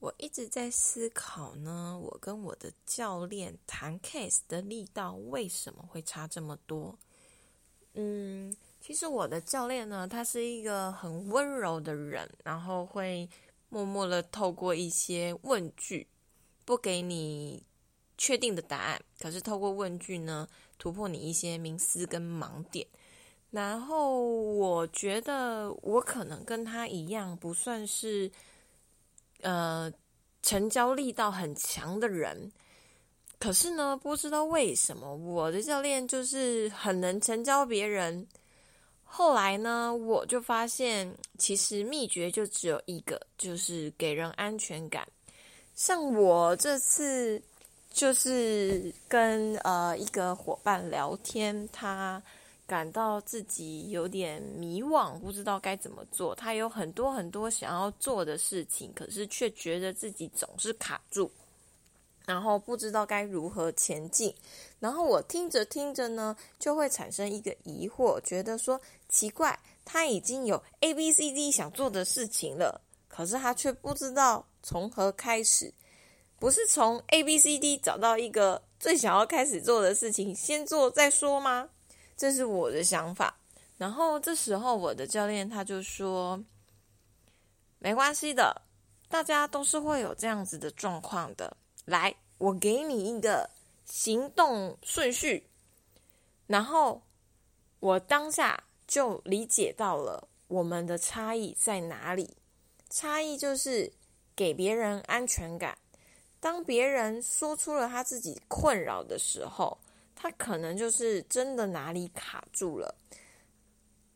[0.00, 6.96] 我一直在思考呢，我跟我的教练谈 case 的力道为什么会差这么多？
[7.94, 13.28] 嗯，其实我的教练呢，他是一个很温柔的人，然后会
[13.70, 16.06] 默默的透过一些问句，
[16.64, 17.66] 不给你
[18.16, 20.46] 确定的答案，可是透过问句呢，
[20.78, 22.86] 突破你一些迷思跟盲点。
[23.50, 28.30] 然后我觉得我可能跟他一样，不算是。
[29.42, 29.92] 呃，
[30.42, 32.50] 成交力道很强的人，
[33.38, 38.26] 可是呢，不知道为什么我的教练就是很能成交别人。
[39.04, 45.06] 后来呢，我就发现，其实秘诀就只有一个，就是给人安全感。
[45.74, 47.40] 像我这次
[47.92, 52.22] 就是跟呃一个伙伴聊天，他。
[52.68, 56.34] 感到自己有点迷惘，不知道该怎么做。
[56.34, 61.30] 他有很多很多想要做的事情，可是却觉得自己总是卡住，
[62.26, 64.34] 然后不知道该如何前进。
[64.78, 75.72] 然后我听着听着呢，就会产生一个疑惑，觉得说奇怪，他已经有 A、B、C、D 想做的事情了，可是他却不知道从何开始。
[76.38, 81.70] 不是从 A、B、C、D 找到一个最想要开始做的事情，先做再说吗？
[82.18, 83.38] 这是我的想法，
[83.76, 86.42] 然后这时候我的教练他就说
[87.78, 88.60] ：“没关系的，
[89.08, 91.56] 大家都是会有这样子的状况的。
[91.84, 93.48] 来，我给你一个
[93.84, 95.46] 行动顺序，
[96.48, 97.00] 然后
[97.78, 102.36] 我当下就理解到了我们的差异在哪里。
[102.90, 103.92] 差异就是
[104.34, 105.78] 给别人安全感，
[106.40, 109.78] 当别人说出了他自己困扰的时候。”
[110.20, 112.92] 他可能就是真的哪里卡住了，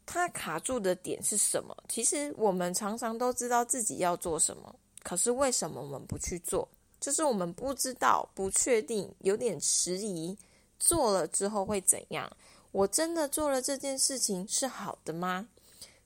[0.05, 1.77] 他卡住的点是什么？
[1.89, 6.69] 其实我们常常都知道自己要做什么，可是为什么我们不去做？
[6.99, 10.37] 就是我们不知道、不确定、有点迟疑，
[10.81, 12.31] 做了之后会怎样？
[12.73, 15.49] 我真的做了这件事情是好的吗？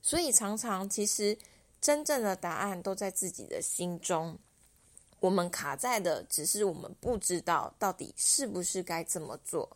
[0.01, 1.35] 所以常常其实
[1.81, 4.37] 真正的答案都在自己的心中。
[5.19, 9.67] 我们卡在的只是我们不知道到底是不是该这么做。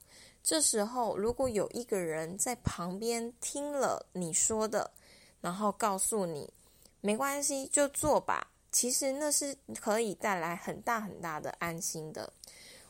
[0.43, 4.91] 这时候，如果有一个人在旁边听了你说的，
[5.39, 6.51] 然后告诉你
[6.99, 8.47] 没关系，就做吧。
[8.71, 12.31] 其实那是可以带来很大很大的安心的。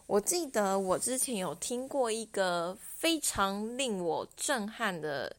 [0.08, 5.36] 我记得我之前有听过一个非常令我震撼的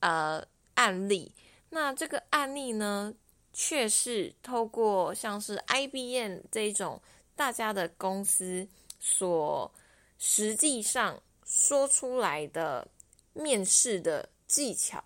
[0.00, 1.32] 呃案例。
[1.70, 3.14] 那这个案例呢？
[3.58, 7.00] 却是透过像是 IBM 这种
[7.34, 8.68] 大家的公司
[9.00, 9.72] 所
[10.18, 12.86] 实际上说出来的
[13.32, 15.02] 面试的技巧，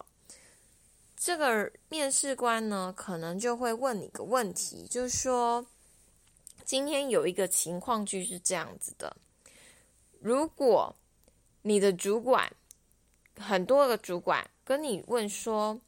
[1.17, 5.65] 这个面试官呢，可能就会问你个问题，就是说，
[6.65, 9.17] 今天有一个情况就是这样子的：
[10.19, 10.97] 如果
[11.63, 12.53] 你的主管
[13.39, 15.81] 很多个主管跟你问说。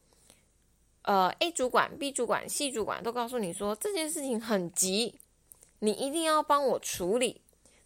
[1.04, 5.18] 呃，A 主管、B 主管、C 主管都告诉你说这件事情很急，
[5.80, 7.41] 你一定要帮我处理。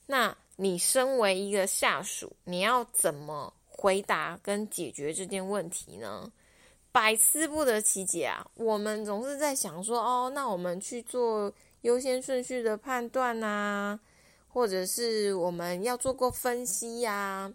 [0.04, 6.32] 那你身为一个下属，你要怎么回答跟解决这件问题呢？
[6.90, 8.46] 百思不得其解啊！
[8.54, 11.52] 我们总是在想说，哦，那我们去做
[11.82, 14.00] 优先顺序的判断啊，
[14.48, 17.52] 或者是我们要做过分析呀，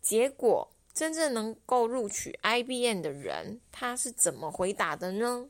[0.00, 0.68] 结果。
[0.94, 5.46] 真正能够录取 IBM 的人，他是怎么回答的呢？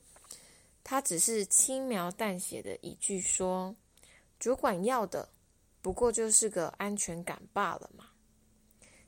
[0.83, 3.73] 他只是轻描淡写的一句说
[4.41, 5.28] ：“主管要的
[5.87, 8.07] 不过就是个安全感罢了嘛。”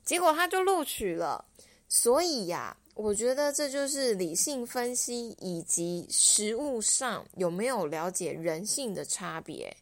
[0.05, 1.43] 结果他就录取了。
[1.89, 9.75] 所以呀，我觉得这就是理性分析以及实务上有没有了解人性的差别。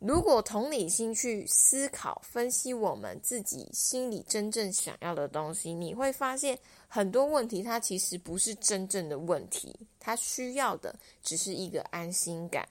[0.00, 6.58] 如果同理心去思考、分析我们自己心里真正想要的东西，你会发现
[6.88, 10.92] 很多问题它其实不是真正的问题，它需要的
[11.22, 12.68] 只是一个安心感。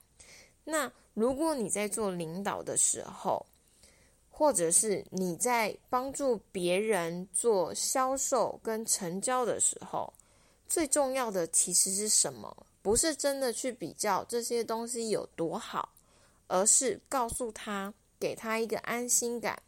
[0.65, 3.43] 那如果你在做领导的时候，
[4.29, 10.13] 或者是你在帮助别人做销售跟成交的时候，
[10.67, 12.55] 最重要的其实是什么？
[12.83, 15.89] 不是真的去比较这些东西有多好。
[16.49, 19.61] 而是告诉他，给他一个安心感。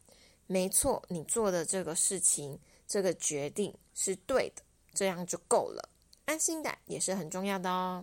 [0.46, 4.62] 没错，你做的这个事情，这个决定是对的，
[4.94, 5.86] 这样就够了。
[6.24, 8.02] 安心感也是很重要的哦。